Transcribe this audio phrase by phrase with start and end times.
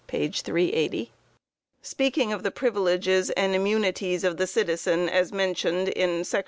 [0.07, 1.09] 380)_,
[1.83, 6.39] speaking of the "privileges and immunities" of the citizen, as mentioned in Sec.